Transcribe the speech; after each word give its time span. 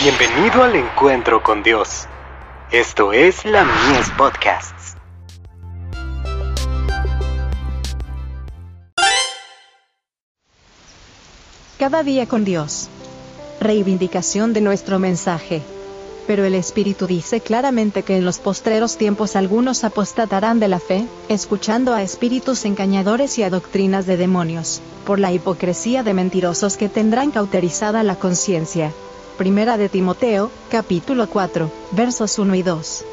Bienvenido 0.00 0.62
al 0.62 0.76
encuentro 0.76 1.42
con 1.42 1.64
Dios. 1.64 2.06
Esto 2.70 3.12
es 3.12 3.44
la 3.44 3.64
Mies 3.64 4.08
Podcasts. 4.16 4.94
Cada 11.80 12.04
día 12.04 12.26
con 12.26 12.44
Dios. 12.44 12.88
Reivindicación 13.60 14.52
de 14.52 14.60
nuestro 14.60 15.00
mensaje. 15.00 15.62
Pero 16.28 16.44
el 16.44 16.54
Espíritu 16.54 17.08
dice 17.08 17.40
claramente 17.40 18.04
que 18.04 18.18
en 18.18 18.24
los 18.24 18.38
postreros 18.38 18.98
tiempos 18.98 19.34
algunos 19.34 19.82
apostatarán 19.82 20.60
de 20.60 20.68
la 20.68 20.78
fe, 20.78 21.08
escuchando 21.28 21.92
a 21.92 22.02
espíritus 22.02 22.64
engañadores 22.66 23.36
y 23.38 23.42
a 23.42 23.50
doctrinas 23.50 24.06
de 24.06 24.16
demonios, 24.16 24.80
por 25.04 25.18
la 25.18 25.32
hipocresía 25.32 26.04
de 26.04 26.14
mentirosos 26.14 26.76
que 26.76 26.88
tendrán 26.88 27.32
cauterizada 27.32 28.04
la 28.04 28.14
conciencia. 28.14 28.92
Primera 29.38 29.76
de 29.76 29.88
Timoteo, 29.88 30.50
capítulo 30.68 31.28
4, 31.28 31.70
versos 31.92 32.40
1 32.40 32.56
y 32.56 32.62
2. 32.64 33.04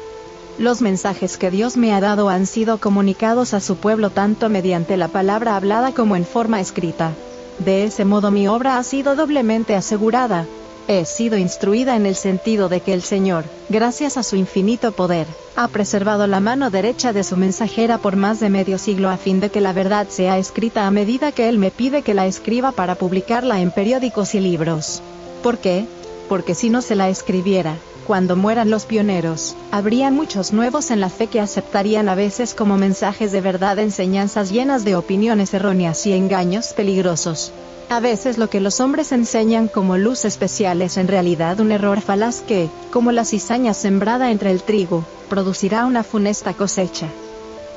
Los 0.58 0.82
mensajes 0.82 1.36
que 1.36 1.52
Dios 1.52 1.76
me 1.76 1.94
ha 1.94 2.00
dado 2.00 2.30
han 2.30 2.46
sido 2.46 2.78
comunicados 2.78 3.54
a 3.54 3.60
su 3.60 3.76
pueblo 3.76 4.10
tanto 4.10 4.48
mediante 4.48 4.96
la 4.96 5.06
palabra 5.06 5.54
hablada 5.54 5.92
como 5.92 6.16
en 6.16 6.26
forma 6.26 6.60
escrita. 6.60 7.12
De 7.60 7.84
ese 7.84 8.04
modo 8.04 8.32
mi 8.32 8.48
obra 8.48 8.76
ha 8.76 8.82
sido 8.82 9.14
doblemente 9.14 9.76
asegurada. 9.76 10.46
He 10.88 11.04
sido 11.04 11.38
instruida 11.38 11.94
en 11.94 12.06
el 12.06 12.16
sentido 12.16 12.68
de 12.68 12.80
que 12.80 12.92
el 12.92 13.02
Señor, 13.02 13.44
gracias 13.68 14.16
a 14.16 14.24
su 14.24 14.34
infinito 14.34 14.90
poder, 14.90 15.28
ha 15.54 15.68
preservado 15.68 16.26
la 16.26 16.40
mano 16.40 16.70
derecha 16.70 17.12
de 17.12 17.22
su 17.22 17.36
mensajera 17.36 17.98
por 17.98 18.16
más 18.16 18.40
de 18.40 18.50
medio 18.50 18.78
siglo 18.78 19.10
a 19.10 19.16
fin 19.16 19.38
de 19.38 19.50
que 19.50 19.60
la 19.60 19.72
verdad 19.72 20.08
sea 20.08 20.38
escrita 20.38 20.88
a 20.88 20.90
medida 20.90 21.30
que 21.30 21.48
Él 21.48 21.58
me 21.58 21.70
pide 21.70 22.02
que 22.02 22.14
la 22.14 22.26
escriba 22.26 22.72
para 22.72 22.96
publicarla 22.96 23.60
en 23.60 23.70
periódicos 23.70 24.34
y 24.34 24.40
libros. 24.40 25.00
¿Por 25.44 25.58
qué? 25.58 25.86
Porque 26.28 26.54
si 26.54 26.70
no 26.70 26.82
se 26.82 26.96
la 26.96 27.08
escribiera, 27.08 27.76
cuando 28.06 28.36
mueran 28.36 28.70
los 28.70 28.84
pioneros, 28.84 29.56
habría 29.72 30.10
muchos 30.10 30.52
nuevos 30.52 30.90
en 30.90 31.00
la 31.00 31.08
fe 31.08 31.26
que 31.26 31.40
aceptarían 31.40 32.08
a 32.08 32.14
veces 32.14 32.54
como 32.54 32.76
mensajes 32.76 33.32
de 33.32 33.40
verdad 33.40 33.78
enseñanzas 33.78 34.50
llenas 34.50 34.84
de 34.84 34.94
opiniones 34.94 35.52
erróneas 35.54 36.06
y 36.06 36.12
engaños 36.12 36.72
peligrosos. 36.72 37.52
A 37.88 38.00
veces 38.00 38.38
lo 38.38 38.48
que 38.50 38.60
los 38.60 38.80
hombres 38.80 39.12
enseñan 39.12 39.68
como 39.68 39.96
luz 39.96 40.24
especial 40.24 40.82
es 40.82 40.96
en 40.96 41.08
realidad 41.08 41.60
un 41.60 41.70
error 41.70 42.00
falaz 42.00 42.40
que, 42.40 42.68
como 42.90 43.12
la 43.12 43.24
cizaña 43.24 43.74
sembrada 43.74 44.30
entre 44.30 44.50
el 44.50 44.62
trigo, 44.62 45.04
producirá 45.28 45.86
una 45.86 46.02
funesta 46.02 46.54
cosecha. 46.54 47.08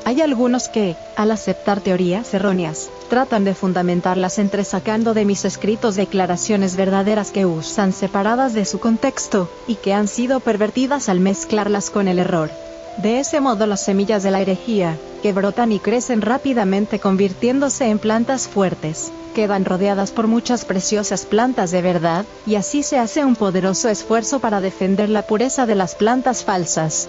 Hay 0.05 0.22
algunos 0.22 0.69
que, 0.69 0.95
al 1.16 1.31
aceptar 1.31 1.81
teorías 1.81 2.33
erróneas, 2.33 2.89
tratan 3.09 3.44
de 3.44 3.53
fundamentarlas 3.53 4.39
entresacando 4.39 5.14
de 5.14 5.25
mis 5.25 5.45
escritos 5.45 5.95
declaraciones 5.95 6.75
verdaderas 6.75 7.31
que 7.31 7.45
usan 7.45 7.94
separadas 7.94 8.53
de 8.53 8.66
su 8.66 8.80
contexto, 8.80 9.50
y 9.67 9.75
que 9.75 9.94
han 9.94 10.08
sido 10.08 10.39
pervertidas 10.39 11.09
al 11.09 11.19
mezclarlas 11.19 11.89
con 11.89 12.08
el 12.08 12.19
error. 12.19 12.50
De 12.97 13.19
ese 13.19 13.39
modo 13.39 13.66
las 13.66 13.83
semillas 13.86 14.23
de 14.23 14.31
la 14.31 14.41
herejía, 14.41 14.97
que 15.22 15.31
brotan 15.31 15.72
y 15.72 15.80
crecen 15.80 16.22
rápidamente 16.22 17.00
convirtiéndose 17.00 17.89
en 17.89 18.00
plantas 18.00 18.47
fuertes, 18.47 19.11
quedan 19.36 19.63
rodeadas 19.63 20.11
por 20.11 20.28
muchas 20.28 20.66
preciosas 20.66 21.25
plantas 21.25 21.72
de 21.72 21.81
verdad, 21.81 22.25
y 22.45 22.56
así 22.56 22.84
se 22.84 22.97
hace 22.97 23.23
un 23.23 23.36
poderoso 23.36 23.89
esfuerzo 23.89 24.39
para 24.39 24.59
defender 24.59 25.09
la 25.09 25.22
pureza 25.22 25.66
de 25.66 25.75
las 25.75 25.95
plantas 25.95 26.44
falsas. 26.44 27.08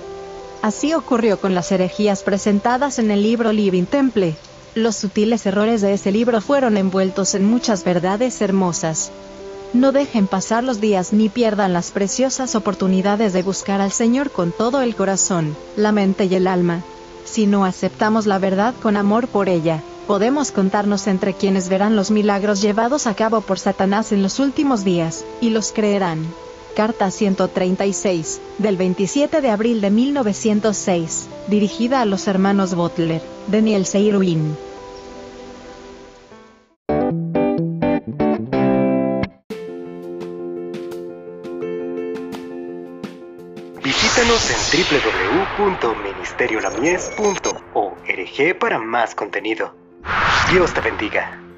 Así 0.62 0.92
ocurrió 0.92 1.40
con 1.40 1.54
las 1.54 1.72
herejías 1.72 2.22
presentadas 2.22 2.98
en 2.98 3.10
el 3.10 3.22
libro 3.22 3.52
Living 3.52 3.84
Temple. 3.84 4.36
Los 4.74 4.94
sutiles 4.96 5.46
errores 5.46 5.80
de 5.80 5.94
ese 5.94 6.12
libro 6.12 6.42
fueron 6.42 6.76
envueltos 6.76 7.34
en 7.34 7.44
muchas 7.44 7.82
verdades 7.82 8.42
hermosas. 8.42 9.10
No 9.72 9.90
dejen 9.90 10.26
pasar 10.26 10.62
los 10.62 10.80
días 10.80 11.14
ni 11.14 11.30
pierdan 11.30 11.72
las 11.72 11.92
preciosas 11.92 12.54
oportunidades 12.54 13.32
de 13.32 13.42
buscar 13.42 13.80
al 13.80 13.90
Señor 13.90 14.30
con 14.30 14.52
todo 14.52 14.82
el 14.82 14.94
corazón, 14.94 15.56
la 15.76 15.92
mente 15.92 16.26
y 16.26 16.34
el 16.34 16.46
alma. 16.46 16.82
Si 17.24 17.46
no 17.46 17.64
aceptamos 17.64 18.26
la 18.26 18.38
verdad 18.38 18.74
con 18.82 18.96
amor 18.96 19.28
por 19.28 19.48
ella, 19.48 19.82
podemos 20.06 20.50
contarnos 20.50 21.06
entre 21.06 21.32
quienes 21.32 21.68
verán 21.68 21.96
los 21.96 22.10
milagros 22.10 22.60
llevados 22.60 23.06
a 23.06 23.14
cabo 23.14 23.40
por 23.40 23.58
Satanás 23.58 24.12
en 24.12 24.22
los 24.22 24.38
últimos 24.40 24.84
días, 24.84 25.24
y 25.40 25.50
los 25.50 25.72
creerán. 25.72 26.26
Carta 26.74 27.10
136, 27.10 28.40
del 28.58 28.76
27 28.76 29.40
de 29.40 29.50
abril 29.50 29.80
de 29.80 29.90
1906, 29.90 31.28
dirigida 31.48 32.00
a 32.00 32.04
los 32.04 32.28
hermanos 32.28 32.74
Butler, 32.74 33.22
Daniel 33.48 33.86
Seyruin. 33.86 34.56
Visítanos 43.82 44.50
en 44.50 44.58
www.ministeriolamies.org 45.58 48.58
para 48.58 48.78
más 48.78 49.14
contenido. 49.14 49.74
Dios 50.52 50.72
te 50.72 50.80
bendiga. 50.80 51.49